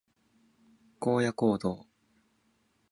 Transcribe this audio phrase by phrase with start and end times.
[0.99, 1.85] 荒野行動